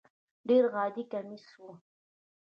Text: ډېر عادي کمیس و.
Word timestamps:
ډېر 0.47 0.63
عادي 0.75 1.03
کمیس 1.11 1.45
و. 1.59 1.63